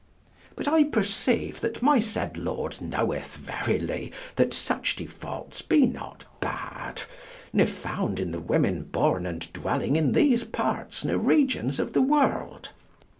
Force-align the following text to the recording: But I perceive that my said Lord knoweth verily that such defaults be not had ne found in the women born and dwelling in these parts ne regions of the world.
But 0.55 0.67
I 0.67 0.85
perceive 0.85 1.61
that 1.61 1.83
my 1.83 1.99
said 1.99 2.35
Lord 2.35 2.81
knoweth 2.81 3.35
verily 3.35 4.11
that 4.35 4.51
such 4.51 4.95
defaults 4.95 5.61
be 5.61 5.85
not 5.85 6.25
had 6.41 7.03
ne 7.53 7.67
found 7.67 8.19
in 8.19 8.31
the 8.31 8.39
women 8.41 8.81
born 8.85 9.27
and 9.27 9.41
dwelling 9.53 9.95
in 9.95 10.13
these 10.13 10.43
parts 10.43 11.05
ne 11.05 11.13
regions 11.15 11.79
of 11.79 11.93
the 11.93 12.01
world. 12.01 12.69